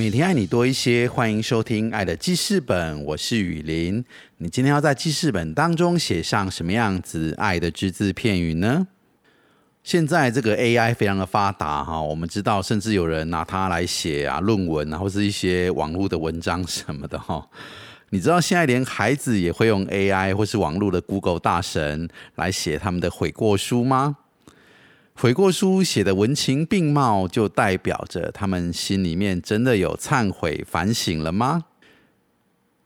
[0.00, 4.02] 每天爱你多一些，欢迎收听《爱的记事本》，我是雨林。
[4.38, 8.86] 你今天要在记事本当中写上什么样子爱的只字片语呢？
[9.84, 17.46] 现在这个 AI 非常的发达哈，我们知道，甚至有人拿它来写啊论文啊，或是一些网络的文章什么的哈。
[18.08, 24.16] 你知道现在连孩子也会用 AI 或是网络的 Google 大神来写他们的悔过书吗？
[25.14, 31.66] 悔过书写的文情并茂，就代表着他们心里面真的有忏悔反省了吗？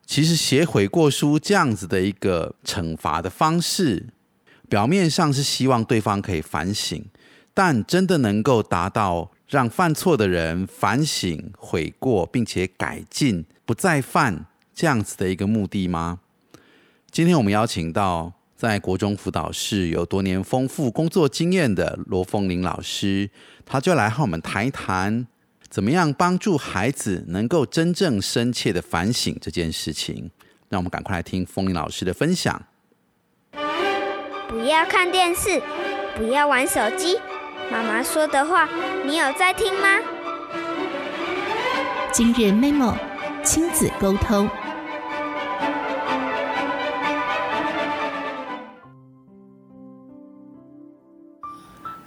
[0.05, 4.09] 其实写悔过书这样子的一个惩罚的方式，
[4.69, 7.05] 表面上是希望对方可以反省，
[7.55, 16.19] 但真的能够达到让犯错的人反省悔过，并且改进不再犯这样子的一个目的吗？
[17.13, 18.33] 今天我们邀请到。
[18.65, 23.29] 在国中辅导室有多年丰富工作经验的罗凤玲老师，
[23.67, 25.27] 他就来和我们谈一谈，
[25.69, 30.31] 怎么样帮助孩子能够真正深切的反省这件事情。
[30.71, 32.59] 让我们赶快来听凤玲老师的分享。
[34.49, 35.61] 不要看电视，
[36.17, 37.19] 不要玩手机，
[37.71, 38.67] 妈妈说的话，
[39.05, 39.99] 你有在听吗？
[42.11, 42.95] 今日 memo
[43.45, 44.49] 亲子沟通。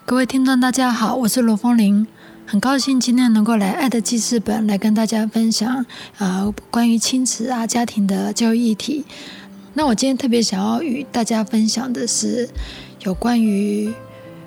[0.08, 2.08] 各位听众，大家好，我是罗凤玲，
[2.46, 5.86] 很高兴今天能够来《爱的记事本》来跟大家分享
[6.18, 9.04] 啊关于亲子啊家庭的教育议题。
[9.74, 12.50] 那我今天特别想要与大家分享的是
[13.02, 13.94] 有关于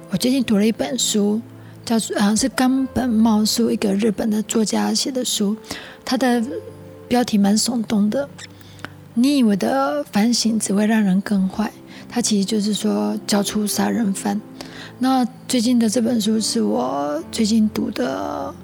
[0.08, 1.42] 我最近读了一本书，
[1.84, 5.54] 叫做啊是冈本茂树一个日本的作家写的书，
[6.06, 6.42] 它的
[7.06, 8.26] 标题蛮耸动的。
[9.12, 11.70] 你以为的反省只会让人更坏，
[12.08, 14.40] 它其实就是说教出杀人犯。
[15.02, 18.54] 那最近的这本书是我最近读的，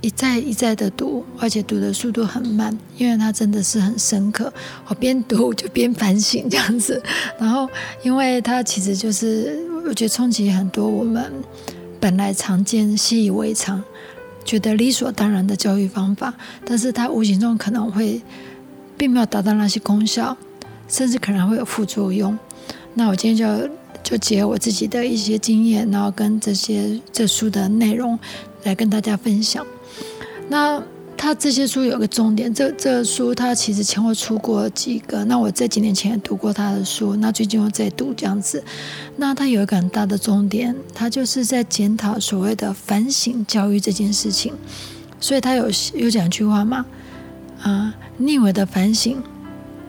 [0.00, 4.52] 一再一再的读，而且读的速度很慢，因为它真的是很深刻。
[4.86, 7.02] 我边读就边反省这样子，
[7.36, 7.68] 然后
[8.04, 11.32] 因为它其实就是我觉得冲击很多我们
[11.98, 13.82] 本来常见、习以为常、
[14.44, 16.32] 觉得理所当然的教育方法，
[16.64, 18.22] 但是它无形中可能会
[18.96, 20.36] 并没有达到那些功效，
[20.86, 22.38] 甚至可能会有副作用。
[22.94, 23.68] 那我今天就。
[24.06, 28.16] 就结合我自己的一些经验，然后跟这些这书的内容
[28.62, 29.66] 来跟大家分享。
[30.48, 30.80] 那
[31.16, 35.24] 他这些书有个重点，这这书他其实前后出过几个。
[35.24, 38.62] 那我在几年前读过他的书，那最近又在读这样子。
[39.16, 44.54] 那他有一个很大的重点，他就是在检讨所谓的反省教育这件事情。
[45.18, 46.86] 所以他有有讲一句话嘛，
[47.60, 49.20] 啊，逆为的反省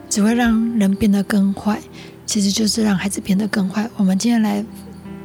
[0.09, 1.79] 只会让人变得更坏。
[2.27, 3.89] 其实就是让孩子变得更坏。
[3.95, 4.63] 我们今天来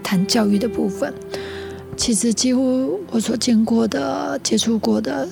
[0.03, 1.13] 谈教育的部分。
[1.95, 5.29] 其实几乎我所见过的、接触过的，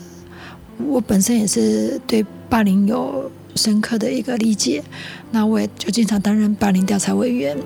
[0.84, 4.82] 我本身也是对霸凌有深刻的一个理解。
[5.30, 7.56] 那我也就经常担任霸凌调查委员。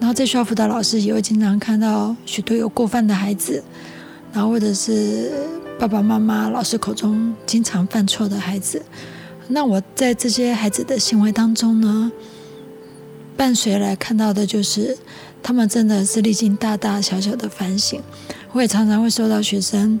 [0.00, 3.62] 然后在学校辅导老师也会经常看到许多有过犯的孩子，
[4.32, 5.32] 然后或者是
[5.78, 8.82] 爸爸妈妈、老师口中经常犯错的孩子。
[9.48, 12.12] 那我在这些孩子的行为当中呢？
[13.36, 14.96] 伴随来看到的就是，
[15.42, 18.00] 他们真的是历经大大小小的反省。
[18.52, 19.98] 我也常常会收到学生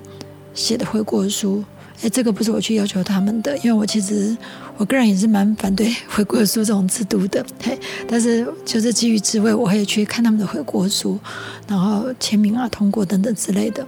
[0.54, 1.64] 写的悔过书，
[2.02, 4.36] 哎，这个不是我去要求他们的，因为我其实
[4.76, 7.76] 我个人也是蛮反对悔过书这种制度的，嘿。
[8.06, 11.18] 但是就是基于智慧，我会去看他们的悔过书，
[11.66, 13.84] 然后签名啊、通过等等之类的。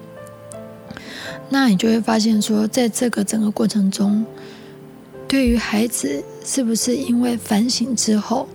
[1.49, 4.27] 那你就会发现说，在这个整个过程中，
[5.29, 8.49] 对于孩子是不是因为反省之后。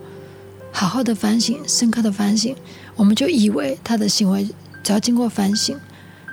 [0.72, 2.56] 好好的反省，深刻的反省，
[2.96, 4.48] 我们就以为他的行为
[4.82, 5.78] 只要经过反省，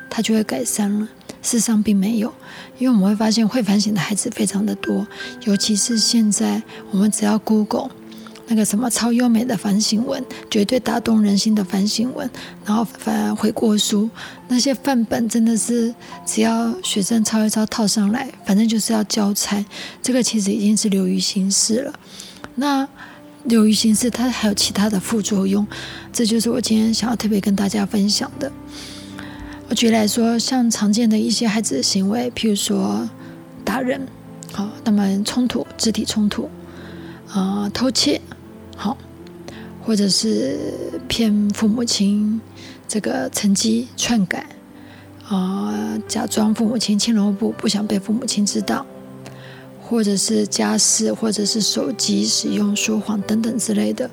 [0.09, 1.07] 他就会改善了。
[1.41, 2.33] 事实上并没有，
[2.79, 5.05] 因为我们会发现会反省的孩子非常的多，
[5.43, 7.89] 尤其是现在我们只要 Google
[8.47, 12.29] 那个什么超优美的反省文，绝对打动人心的反省文，
[12.65, 14.09] 然后反而悔过书
[14.47, 15.93] 那些范本，真的是
[16.25, 19.63] 只要学生抄一抄套上来，反正就是要教材。
[20.01, 21.93] 这个其实已经是流于形式了。
[22.55, 22.87] 那。
[23.43, 25.65] 流于形式，它还有其他的副作用，
[26.11, 28.51] 这就是我今天想要特别跟大家分享的。
[29.69, 33.07] 我举例来说，像常见的一些孩子的行为，譬如说
[33.63, 34.07] 打人，
[34.51, 36.49] 好，那么冲突，肢体冲突，
[37.31, 38.19] 啊，偷窃，
[38.75, 38.97] 好，
[39.81, 40.57] 或者是
[41.07, 42.41] 骗父母亲
[42.87, 44.45] 这个成绩篡改，
[45.27, 48.85] 啊，假装父母亲亲萝卜，不想被父母亲知道，
[49.89, 54.07] 或者是家事，或者是手机使用说谎等等之类的。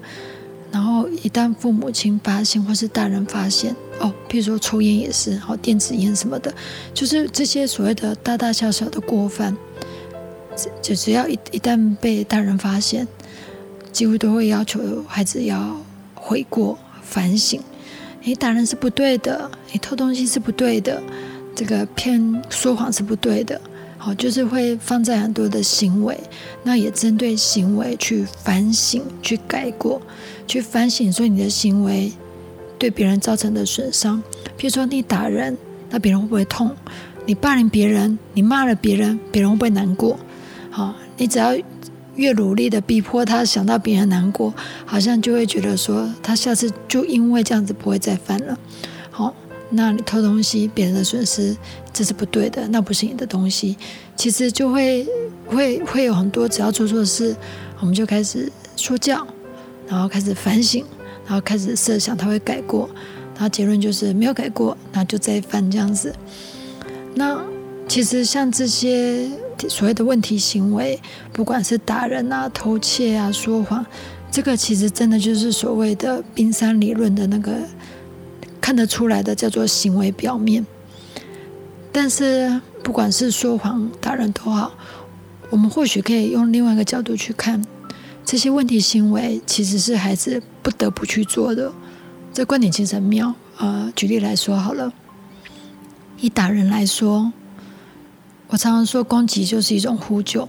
[0.72, 6.52] 然后一旦父母亲发现，或是大人发现，哦，譬如说抽烟也是，好电子烟什么的，
[6.94, 9.54] 就是这些所谓的大大小小的过犯，
[10.80, 13.06] 就只要一一旦被大人发现，
[13.92, 15.76] 几乎都会要求孩子要
[16.14, 17.60] 悔过、反省。
[18.22, 21.02] 你，大人是不对的，你，偷东西是不对的，
[21.54, 23.60] 这个骗说谎是不对的。
[24.06, 26.16] 好，就是会放在很多的行为，
[26.62, 30.00] 那也针对行为去反省、去改过、
[30.46, 32.12] 去反省，说你的行为
[32.78, 34.22] 对别人造成的损伤。
[34.56, 35.58] 譬如说，你打人，
[35.90, 36.70] 那别人会不会痛？
[37.26, 40.16] 你霸凌别人，你骂了别人，别人会不会难过？
[40.70, 41.56] 好，你只要
[42.14, 44.54] 越努力的逼迫他想到别人难过，
[44.84, 48.56] 好像就会觉得说，他下次就因为这样子不会再犯了。
[49.10, 49.34] 好。
[49.70, 51.56] 那你偷东西，别人的损失，
[51.92, 53.76] 这是不对的，那不是你的东西。
[54.14, 55.04] 其实就会
[55.44, 57.34] 会会有很多，只要做错事，
[57.80, 59.26] 我们就开始说教，
[59.88, 60.84] 然后开始反省，
[61.26, 62.88] 然后开始设想他会改过，
[63.34, 66.14] 然后结论就是没有改过，那就再犯这样子。
[67.14, 67.36] 那
[67.88, 69.28] 其实像这些
[69.68, 71.00] 所谓的问题行为，
[71.32, 73.84] 不管是打人啊、偷窃啊、说谎，
[74.30, 77.52] 这个其实真的就是所谓的冰山理论的那个。
[78.66, 80.66] 看得出来的叫做行为表面，
[81.92, 84.72] 但是不管是说谎、打人都好，
[85.50, 87.64] 我们或许可以用另外一个角度去看，
[88.24, 91.72] 这些问题行为其实是孩子不得不去做的。
[92.32, 93.32] 这观点其实很妙。
[93.58, 94.92] 呃，举例来说好了，
[96.18, 97.32] 以打人来说，
[98.48, 100.48] 我常常说攻击就是一种呼救。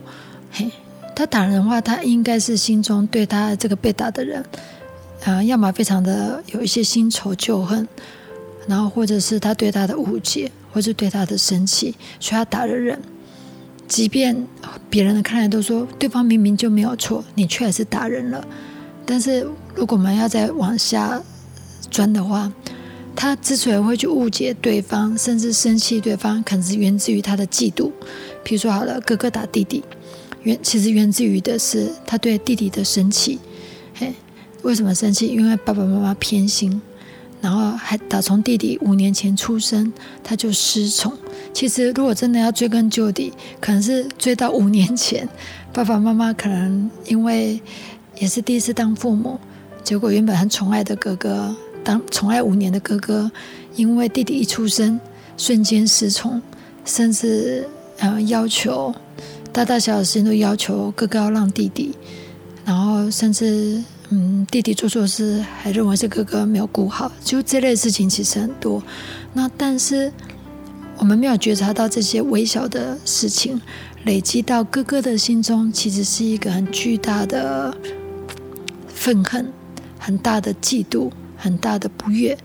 [0.52, 0.72] 嘿，
[1.16, 4.44] 他打人的话，他应该是心中对他这个被打的人。
[5.24, 7.88] 啊，要么非常的有一些新仇旧恨，
[8.68, 13.02] 然后或者是他对他的误解，或是对他的生气，所以他打了人。
[13.88, 14.46] 即便
[14.90, 18.46] 别人的看来都说对方明明就没有错，你却还是打人了。
[19.06, 21.22] 但是如果我们要再往下
[21.90, 22.52] 钻的话，
[23.16, 27.92] 他之所以会去误解对方，甚至生气对方，可能是源自于他的嫉妒。
[28.44, 29.84] 比如说，好了，哥哥打弟弟，
[30.44, 33.40] 源其实源自于的是他对弟弟的生气，
[33.96, 34.14] 嘿。
[34.64, 35.28] 为什么生气？
[35.28, 36.82] 因为爸爸妈妈偏心，
[37.40, 39.92] 然后还打从弟弟五年前出生
[40.24, 41.16] 他就失宠。
[41.54, 43.32] 其实如果真的要追根究底，
[43.62, 45.28] 可能是追到五年前，
[45.72, 47.62] 爸爸妈妈可能因为
[48.20, 49.40] 也是第一次当父母，
[49.84, 53.32] 结果原本很宠爱的哥哥，当宠爱五年的哥哥，
[53.76, 55.00] 因为弟弟一出生
[55.38, 56.42] 瞬间失宠，
[56.84, 57.66] 甚至
[58.00, 58.94] 呃要求
[59.54, 61.96] 大大小小事情都要求哥哥要让弟弟，
[62.66, 63.82] 然后甚至。
[64.10, 68.82] 嗯，弟弟做错事还认为是哥哥没有顾好，就这类事情其实很多。
[69.34, 70.12] 那但是
[70.98, 73.62] 我们没有觉察到这些微小的事情
[74.06, 77.76] 累积到哥哥的心中，其实是一个很巨大的
[78.88, 79.52] 愤恨、
[80.00, 82.38] 很大的嫉妒、很大的不悦。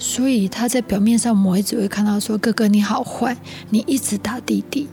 [0.00, 3.36] 所以他在表面上，我们只会看到说：“哥哥你好坏，
[3.70, 4.88] 你一直打弟弟。”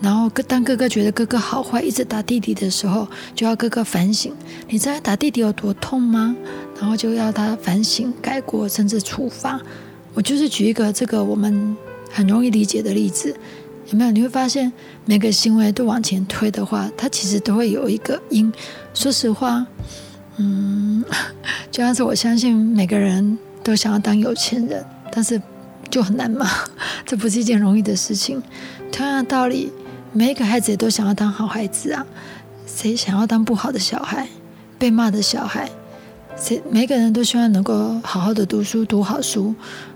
[0.00, 4.32] 然后，当哥哥觉得哥哥好坏，一直打弟弟的时候，就要哥哥反省：
[4.68, 6.36] 你知道打弟弟有多痛吗？
[6.78, 9.58] 然后就要他反省、改过，甚至处罚。
[10.12, 11.74] 我就是举一个这个我们
[12.10, 13.34] 很容易理解的例子，
[13.90, 14.10] 有没有？
[14.10, 14.70] 你会发现
[15.06, 18.52] 每个行为都往前推的话，它其实都会有一个因。
[18.92, 19.66] 说实话，
[20.36, 21.02] 嗯，
[21.70, 25.40] 就像是我相信每个人都想要当有钱人，但是
[25.88, 26.46] 就很难嘛，
[27.06, 28.42] 这不是一件容易的事情。
[28.92, 29.72] 同样的道理。
[30.16, 32.06] 每一个孩子也都想要当好孩子啊，
[32.66, 34.28] 谁想要当不好的小孩、
[34.78, 35.68] 被骂的小孩？
[36.36, 39.52] 谁每个人都希望能够好好的读书、读好书，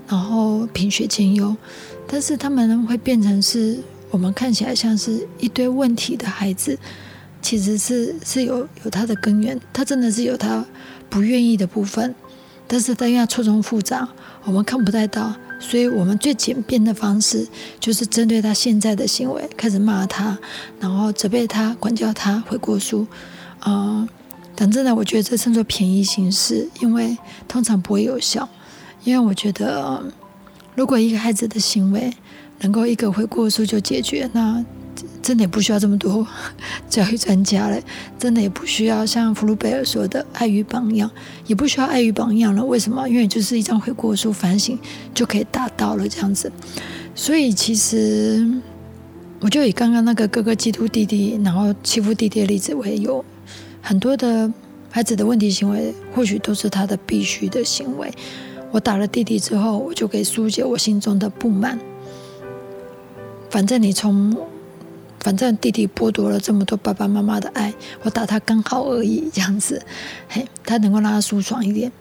[0.08, 1.56] 然后品学兼优。
[2.08, 3.78] 但是他们会变成是
[4.10, 6.76] 我们看起来像是一堆问题的孩子，
[7.40, 10.64] 其实是是有有他的根源，他真的是有他
[11.08, 12.12] 不愿意的部分，
[12.68, 14.06] 但是他因为错综复杂，
[14.44, 15.34] 我们看不太到。
[15.60, 17.44] 所以我们最简便的方式，
[17.80, 20.38] 就是针对他现在的行为开始骂他，
[20.78, 23.04] 然后责备他、管教他、悔过书，
[23.58, 24.08] 啊，
[24.54, 28.48] 等真的，我觉得这称作便宜行事，因为通常不会有效。
[29.02, 30.00] 因为我觉得，
[30.76, 32.12] 如果一个孩子的行为
[32.60, 34.64] 能够一个悔过书就解决，那。
[35.22, 36.26] 真的也不需要这么多
[36.88, 37.80] 教育专家了，
[38.18, 41.10] 真的也不需要像弗鲁贝尔说的爱与榜样，
[41.46, 42.64] 也不需要爱与榜样了。
[42.64, 43.08] 为什么？
[43.08, 44.78] 因为就是一张悔过书反省
[45.14, 46.50] 就可以达到了这样子。
[47.14, 48.46] 所以其实
[49.40, 53.24] 我就以刚刚那个哥哥嫉妒弟弟，然后欺负弟弟的例子为由，
[53.82, 54.52] 很多的
[54.90, 58.12] 孩子的问题行为，或许都是他的必须的行为。
[58.70, 61.78] 我打了弟弟之后，我就可以疏解我心中的不满。
[63.50, 64.36] 反正你从，
[65.28, 67.70] 反正弟弟剥夺了这么多爸爸妈妈的爱，
[68.00, 69.84] 我打他刚好而已，这样子，
[70.26, 71.92] 嘿，他能够让他舒爽一点。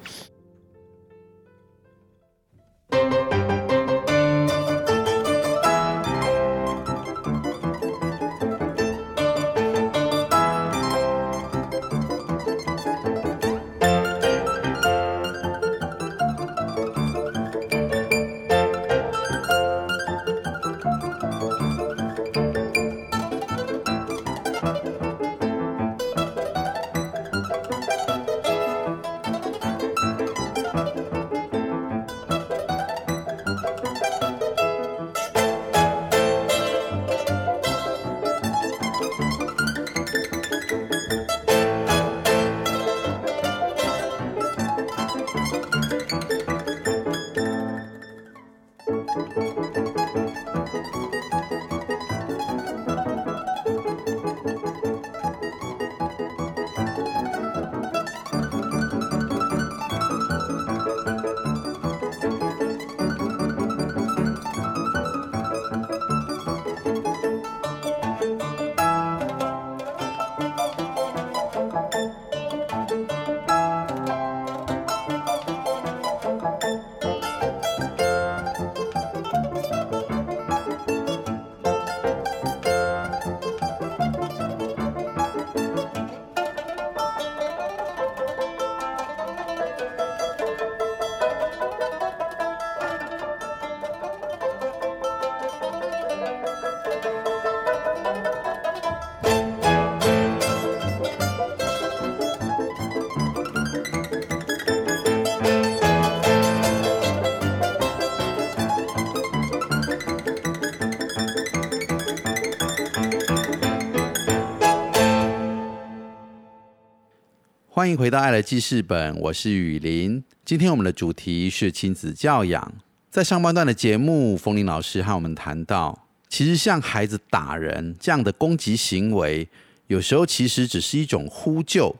[117.77, 120.24] 欢迎回到《爱的记事本》，我是雨林。
[120.43, 122.74] 今天我们的主题是亲子教养。
[123.12, 129.48] 在上半段的节目，风铃老师和我们谈到，其实像孩子打人这样的攻击行为，
[129.86, 131.96] 有时候其实只是一种呼救。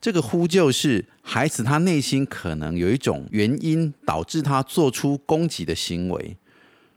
[0.00, 6.36] 这个呼救是孩子他内心可能有一种原因导致他做出攻击的行为。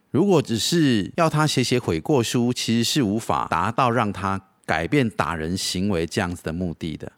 [0.09, 7.11] 如果只是要他写写悔过书，其实是无法达到让他改变打人行为这样子的目的的。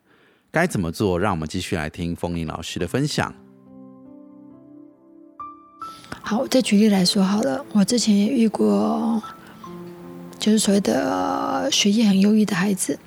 [0.51, 1.19] 该怎么做？
[1.19, 3.33] 让我们继续来听风铃老师的分享。
[6.21, 7.63] 好，我再举例来说好了。
[7.71, 9.21] 我之前也遇过，
[10.39, 12.97] 就是所谓的学业很优异的孩子，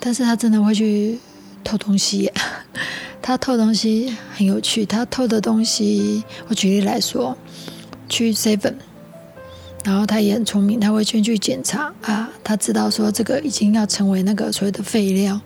[0.00, 1.18] 但是他真的会去
[1.62, 2.30] 偷东西。
[3.22, 7.36] 他偷东西很有趣，他偷的东西，我举例来说，
[8.08, 8.74] 去 seven。
[9.84, 15.40] 然后他也很聪明，他会先去检查啊，他知道说这个已经要成为那个所谓的废料，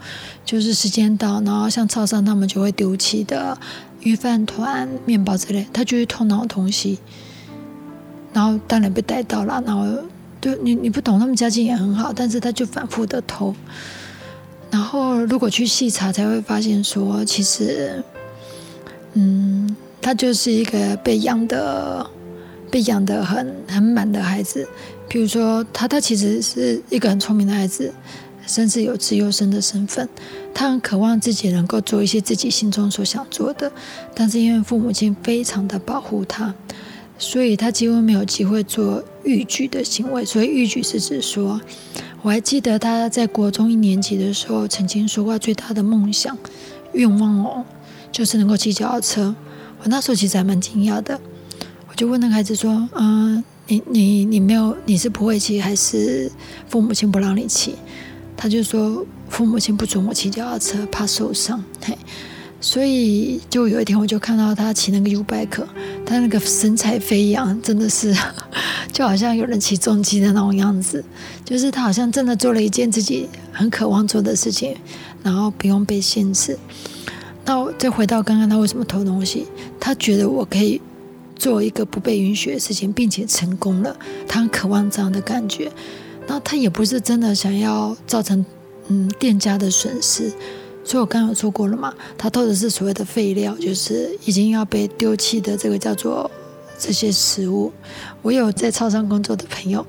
[0.45, 3.57] 就是时间到，然后像超商他们就会丢弃的
[4.01, 6.99] 鱼饭团、面包之类，他就去偷那种东西，
[8.33, 9.87] 然后当然被逮到了，然后
[10.41, 13.55] 对你你不懂，他们家境也很好，但是他就反复的偷，
[14.71, 18.03] 然后如果去细查才会发现说，其实，
[19.13, 22.05] 嗯，他就是一个被养的。
[22.73, 24.67] 被养得很很满的孩子，
[25.07, 27.93] 比如说他，他其实是一个很聪明的孩子，
[28.47, 30.09] 甚至有自由生的身份。
[30.55, 33.71] 他很渴望自己能够做一些自己心中所想做的，
[34.15, 36.55] 但是因为父母亲非常的保护他，
[37.19, 40.25] 所以他几乎没有机会做逾矩的行为。
[40.25, 41.61] 所以逾矩是指说，
[42.23, 46.35] 我还记得他在国中一年级的时候曾经说过最大的梦想
[46.95, 47.63] 愿望哦，
[48.11, 49.37] 就是能够骑脚踏车。
[49.83, 51.21] 我那时候其实还蛮惊讶的。
[51.93, 56.33] 我就问那个孩子说：“嗯，你你你没有，你是不会骑，还是
[56.67, 57.75] 父母亲不让你骑？”
[58.35, 61.97] 他就说：“父母亲不准我骑脚踏车，怕受伤。”嘿，
[62.63, 65.67] 所以就有一天，我就看到他骑那个 U bike，
[66.07, 68.17] 他那个神采飞扬，真的是
[68.91, 71.05] 就好像有人骑重机的那种样子，
[71.45, 74.75] 就是他好像真的做了一件自己很渴望做的事情，
[75.23, 76.59] 然后不用被限制。
[77.45, 79.47] 那我再回到刚刚，他为什么偷东西？
[79.79, 80.81] 他觉得我可以。
[81.37, 83.97] 做一个不被允许的事情，并且成功了，
[84.29, 85.71] 他很渴望这样的感觉。
[86.27, 88.45] 那他也不是真的想要造成
[88.89, 90.31] 嗯店家的损失，
[90.85, 96.31] 所以我刚刚有说过了嘛，他偷的是所谓的废料，就是已经要被丢弃的这个叫做
[96.79, 97.73] 这些食物。
[98.23, 99.85] 我有在超商工作的朋友，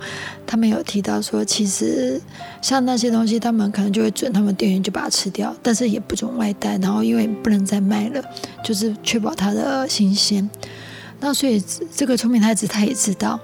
[0.48, 2.20] 他们有提到说，其实
[2.64, 8.24] 像那些东西，他们可能就会准他们店员就把它吃掉，但是也不准外带，然后因为不能再卖了，
[8.64, 10.50] 就是确保它的新鲜。
[11.26, 11.64] 那所以
[11.96, 13.40] 这个聪明太子他也知道，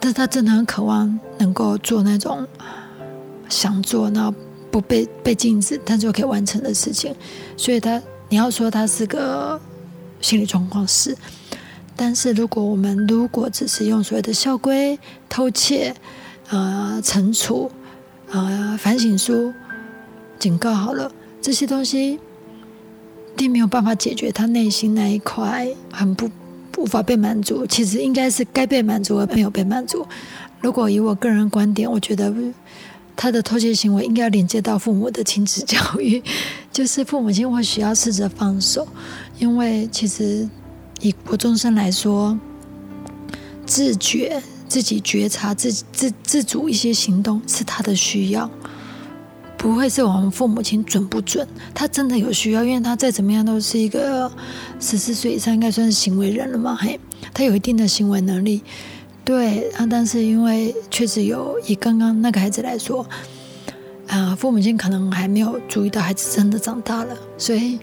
[0.00, 2.44] 但是他真的很渴望能够做那种
[3.48, 4.34] 想做，然后
[4.72, 7.14] 不被被禁止，但就可以完成的事情。
[7.56, 9.60] 所以他你要说他是个
[10.20, 11.16] 心理状况是。
[11.94, 14.98] 但是如果我们如果只是用所谓的校规、
[15.28, 15.94] 偷窃、
[16.50, 17.70] 呃惩处、
[18.32, 19.54] 呃反省书、
[20.40, 21.10] 警告好了，
[21.40, 22.18] 这些东西
[23.36, 26.28] 并没有办法解决他内心那一块很不
[26.76, 27.66] 无法被满足。
[27.66, 30.06] 其实应该是该被满足而没有被满足。
[30.60, 32.32] 如果以我个人观点，我觉得
[33.14, 36.22] 他的偷窃行为应该要连接到父母的亲子教育，
[36.72, 38.86] 就是父母亲或许要试着放手，
[39.38, 40.48] 因为其实。
[41.02, 42.38] 以国中生来说，
[43.66, 48.50] 自觉自己觉察自自自主一些行动是他的需要，
[49.66, 51.46] 不会是我们父母亲准不准？
[51.74, 54.30] 他真的有需要，因为他再怎么样都是一个
[54.80, 56.98] 十四岁以上应该算是行为人了嘛，嘿，
[57.34, 58.62] 他有一定的行为能力，
[59.24, 63.06] 对啊，但是因为确实有以刚刚那个孩子来说，
[64.06, 67.78] 啊，父母亲可能还没有注意到孩子真的长大了，所以。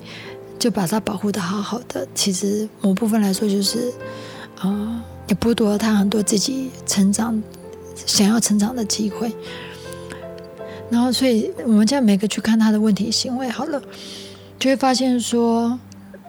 [0.59, 3.91] 就把他保护的好好的，其实某部分来说就是，
[4.59, 7.41] 啊，也剥夺了他很多自己成长、
[8.05, 9.29] 想要成长的机会。
[10.93, 13.81] 然后，所以我们这样每个去看他的问题行为好了，
[14.59, 15.79] 就会发现说，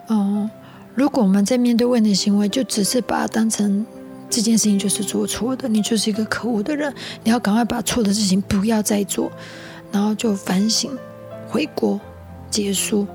[0.09, 0.49] 嗯，
[0.95, 3.85] 如果我们在面对问题行为，就只是把它当成
[4.27, 6.91] 这件事情就是做错的，你就是一个可恶的人，
[7.23, 9.31] 你要赶快把错的事情不要再做，
[9.91, 10.89] 然后就反省、
[11.47, 11.99] 悔过、
[12.49, 13.05] 结束。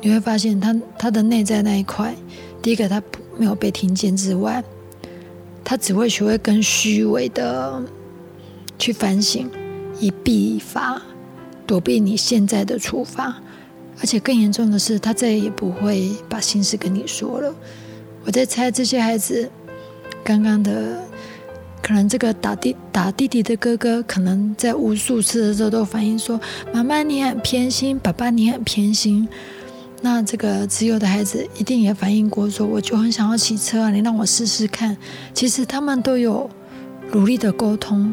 [0.00, 2.14] 你会发现，他他的内在那一块，
[2.62, 3.02] 第一个他
[3.36, 4.62] 没有被听见之外，
[5.64, 7.82] 他只会学会更虚伪的
[8.78, 9.50] 去反省，
[10.02, 11.00] 以避法
[11.64, 13.40] 躲避你现在的处罚，
[14.00, 17.54] 而且更严重的是，他再也不会把心事跟你说了。
[18.24, 19.48] 我在猜这些孩子
[20.24, 21.00] 刚刚的，
[21.80, 26.40] 可能这个打弟打弟弟的哥哥，可能在无数次的时候都反映说
[26.74, 29.28] ：“妈妈你很偏心，爸爸你很偏心。”
[30.02, 34.96] 那这个自由的孩子一定也反映过，说我就很想要骑车啊，你让我试试看。
[35.32, 36.50] 其实他们都有
[37.12, 38.12] 努力的沟通，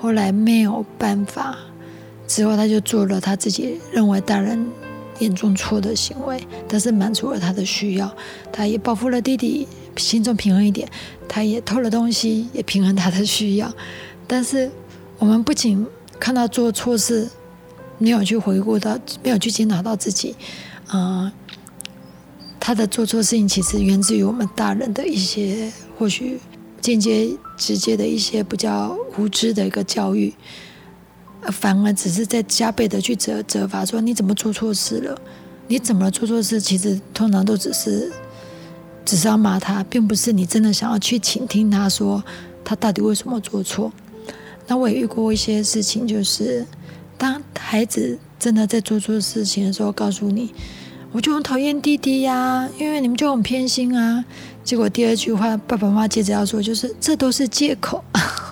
[0.00, 1.58] 后来没有办法，
[2.26, 4.66] 之后他就做了他自己认为大人
[5.18, 8.10] 严重错的行为，但是满足了他的需要，
[8.50, 10.88] 他也报复了弟弟，心中平衡一点，
[11.28, 13.70] 他也偷了东西，也平衡他的需要。
[14.26, 14.70] 但是
[15.18, 15.86] 我们不仅
[16.18, 17.28] 看到做错事，
[17.98, 20.34] 没有去回顾到，没有去检讨到自己。
[20.86, 21.30] 啊，
[22.58, 26.40] 他的做错事情其实源自于我们大人的一些，或许
[26.80, 30.32] 间接、直接的一些比较无知的一个教育，
[31.52, 35.20] 反而只是在加倍的去责责罚，说你怎么做错事了？
[35.68, 36.58] 你怎么做错事？
[36.60, 38.10] 其实通常都只是
[39.04, 42.24] 只是要骂他，并不是你真的想要去倾听他说
[42.64, 43.92] 他到底为什么做错。
[44.66, 46.66] 那我也遇过一些事情，就是
[47.18, 50.52] 当孩子真的在做错事情的时候，告诉你。
[51.12, 54.24] 我就很讨厌弟弟呀，因为你们就很偏心啊。
[54.62, 58.04] 结果第二句话，爸爸妈妈接着要说，就是这都是借口，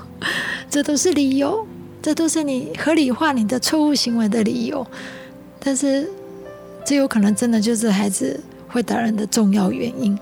[0.69, 1.65] 这都是理由，
[2.03, 4.85] 这都是你合理化你的错误行为的理由。
[5.61, 6.11] 但是，
[6.85, 10.19] 这有可能真的就是孩子会打人的重要原因。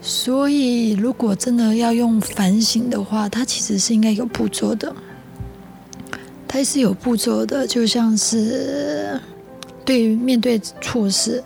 [0.00, 4.94] 所以，如果真的要用反省的话，它其实是应该有步骤的，
[6.48, 9.20] 它是有步骤的，就像是。
[9.84, 11.42] 对于面对错事，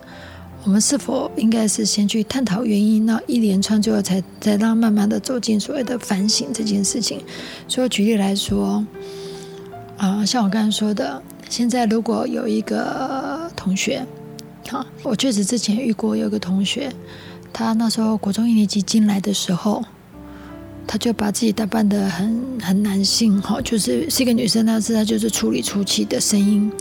[0.63, 7.21] 我们是否应该是先去探讨原因，那一连串最后才才让慢慢的走进所谓的反省这件事情？
[7.67, 8.85] 所以举例来说，
[9.97, 14.05] 啊，像我刚才说的，现在如果有一个同学，
[14.67, 16.91] 好，我确实之前遇过有个同学，
[17.53, 19.83] 他那时候国中一年级进来的时候，
[20.85, 26.71] 他就把自己打扮的很很男性，哈，就是是一个女生，但是他就是处理出气的声音。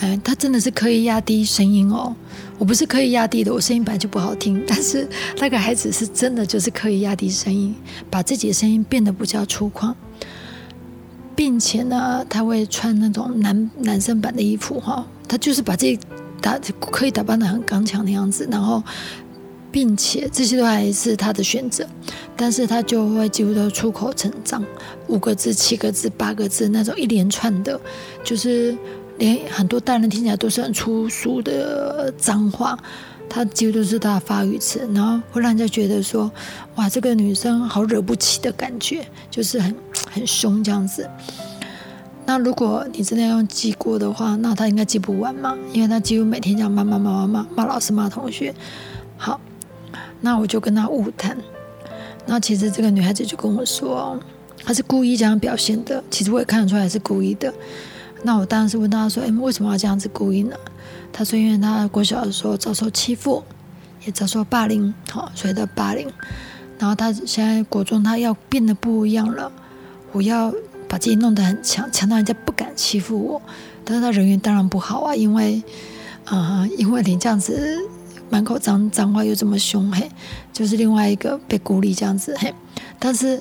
[0.00, 2.14] 哎，他真的是可以压低声音哦。
[2.58, 4.62] 我不是可以压低的，我声音本来就不好听。
[4.66, 7.74] 但是那个孩子是真的就是可以压低声音，
[8.08, 9.94] 把自己的声音变得比较粗犷，
[11.34, 15.06] 并且呢，他会穿那种男男生版的衣服哈。
[15.28, 15.98] 他就是把自己
[16.40, 18.82] 打可以打扮的很刚强的样子，然后
[19.70, 21.84] 并且这些都还是他的选择，
[22.36, 24.64] 但是他就会几乎都出口成章，
[25.08, 27.80] 五个字、七个字、八个字那种一连串的，
[28.22, 28.76] 就是。
[29.18, 32.78] 连很多大人听起来都是很粗俗的脏话，
[33.28, 36.30] 他几乎都是他的发语词，然后会让人家觉得说，
[36.74, 39.74] 哇，这个女生好惹不起的感觉，就是很
[40.10, 41.08] 很凶这样子。
[42.24, 48.54] 那如果你真的要用记过的话，那他应该记不完嘛，因为他几乎每天这样骂骂骂骂骂骂老师骂同学。
[49.16, 49.40] 好，
[50.20, 51.36] 那我就跟他误谈。
[52.24, 54.18] 那其实这个女孩子就跟我说，
[54.64, 56.02] 她是故意这样表现的。
[56.10, 57.52] 其实我也看得出来是故意的。
[58.22, 60.56] 那我当然是问他说：“哎，为什么要这样子故意呢？”
[61.12, 63.42] 他说：“因为他国小的时候遭受欺负，
[64.06, 66.08] 也遭受霸凌，好，所以的霸凌。
[66.78, 69.50] 然后他现在国中，他要变得不一样了。
[70.12, 70.52] 我要
[70.88, 73.42] 把自己弄得很强，强到人家不敢欺负我。
[73.84, 75.62] 但是他人缘当然不好啊，因为，
[76.24, 77.78] 啊，因为你这样子。”
[78.30, 80.10] 满口脏脏话又这么凶嘿，
[80.54, 82.54] 就是另外一个被孤立这样子嘿。
[82.98, 83.38] 但是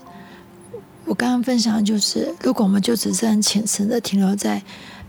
[1.05, 4.61] 我刚刚分享的就是，如果我们就只是很浅层的停留在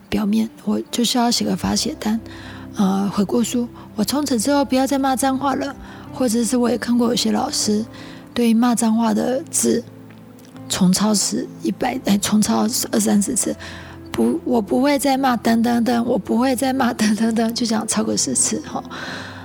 [0.09, 2.21] 表面，我就需要写个发写单，
[2.77, 3.69] 呃，悔过书。
[3.95, 5.75] 我从此之后不要再骂脏话了，
[6.13, 7.85] 或者是我也看过有些老师
[8.35, 9.83] 对于骂脏话的字
[10.69, 13.55] 重抄十一百哎，重抄二三十次，
[14.11, 18.83] 不，我不会再骂等等等，我不会再骂等等等，就这样超过十次哈。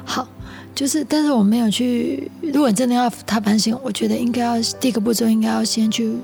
[0.06, 0.28] 好，
[0.74, 2.32] 就是，但是我没有去。
[2.42, 6.16] 如果你真的要他反省，我觉得应该要第一个步骤，应该要先去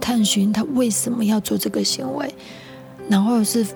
[0.00, 2.34] 探寻他为什么要做这个行为，
[3.08, 3.66] 然后是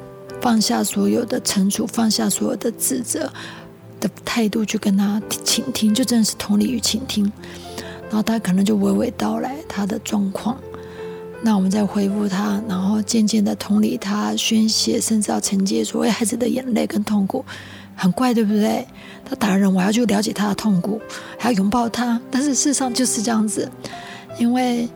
[0.40, 3.32] 放下所有的惩处，放下所有的指责
[3.98, 7.30] 的态度，去跟他倾听，就真的是同理与倾听。
[8.08, 10.56] 然后他可能就娓娓道来他的状况，
[11.42, 17.44] 那我们再回复他，然后渐渐的同理他宣泄，甚至要承接所谓孩子的眼泪跟痛苦。
[17.94, 18.86] 很怪，对不对？
[19.24, 20.98] 他打人，我要去了解他的痛苦，
[21.38, 22.18] 还要拥抱他。
[22.30, 23.70] 但是事实上就是这样子，
[24.38, 24.88] 因为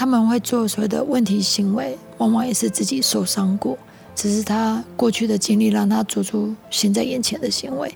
[0.00, 3.78] 他们会做所谓的问题行为，往往也是自己受伤过，
[4.14, 7.94] 只是他过去的经历让他做出现在眼前的行为。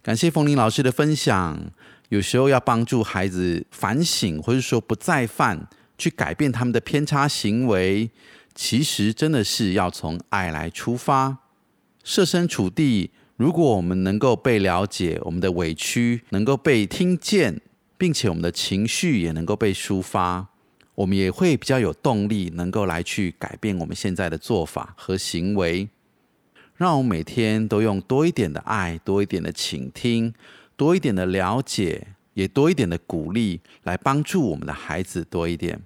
[0.00, 1.72] 感谢冯林老师的分享。
[2.10, 5.68] 有时候要帮助孩子反省，或者说不再犯。
[5.98, 8.08] 去改变他们的偏差行为，
[8.54, 11.38] 其实真的是要从爱来出发，
[12.04, 13.10] 设身处地。
[13.36, 17.60] 如果我们能够被了解，我们的委屈能够被听见，
[17.96, 20.48] 并且我们的情绪也能够被抒发，
[20.94, 25.88] 我们也会比较有动力，能够来去改变我们现在的做法和行为。
[26.74, 30.34] 让我们每天都用多一点的爱，多一点的倾听，
[30.76, 32.08] 多一点的了解。
[32.36, 35.80] 也多一点的鼓励，来帮助我们的孩子多一点。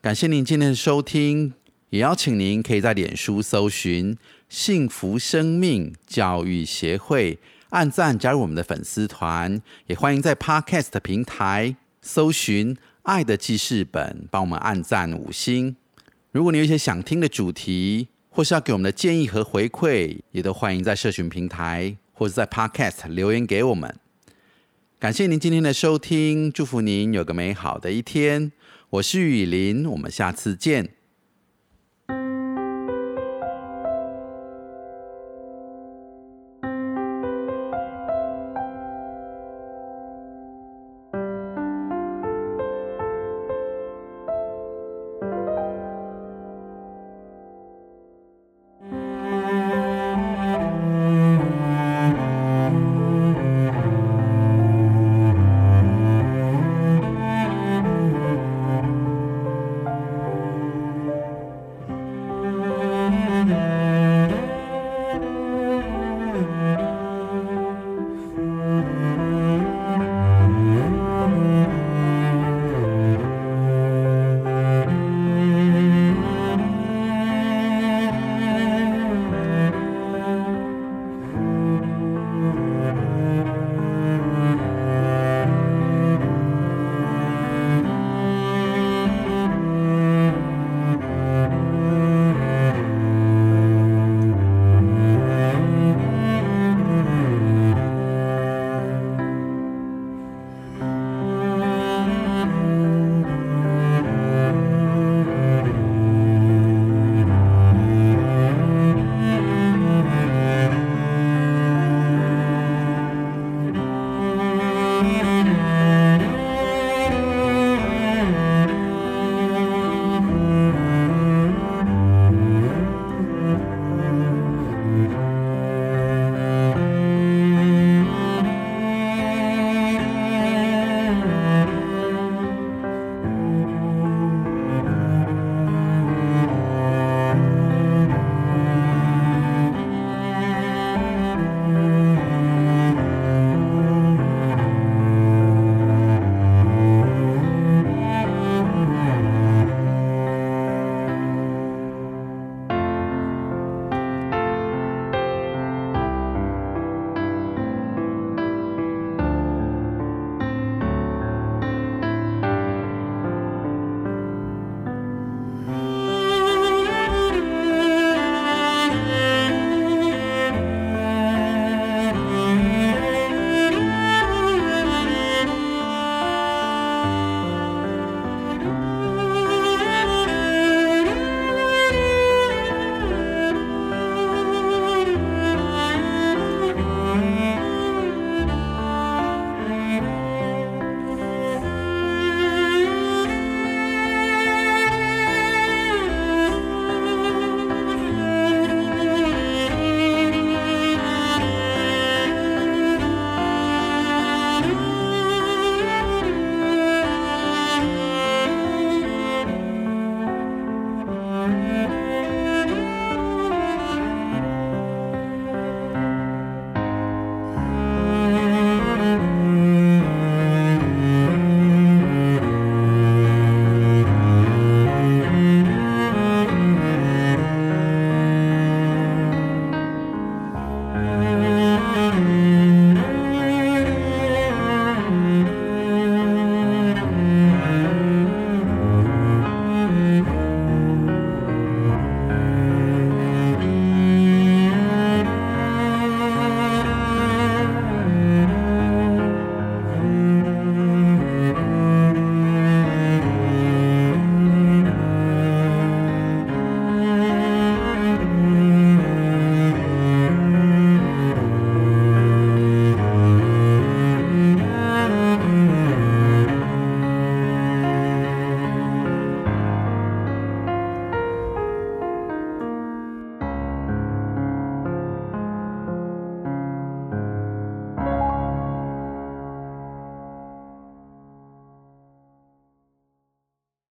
[0.00, 1.54] 感谢您今天的收听，
[1.90, 4.18] 也邀请您可以在脸书搜寻
[4.52, 7.38] “幸福生命教育协会”，
[7.70, 9.62] 按赞加入我们的粉丝团。
[9.86, 15.74] 也欢迎在 Podcast 平台搜寻“爱的记事本”，帮我们按赞五星。
[16.32, 23.96] 如果你有一些想听的主题，或是要给我们的建议和回馈，也都欢迎在社群平台或者在 Podcast 留言给我们。
[24.98, 28.52] 感谢您今天的收听，祝福您有个美好的一天。
[28.90, 30.90] 我是雨林，我们下次见。